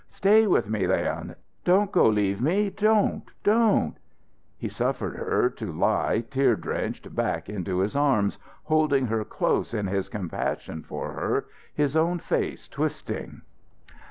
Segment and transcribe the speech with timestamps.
[0.09, 1.35] Stay with me, Leon!
[1.63, 3.97] Don't go leave me don't don't"
[4.57, 9.85] He suffered her to lie, tear drenched, back into his arms, holding her close in
[9.85, 13.43] his compassion for her, his own face twisting.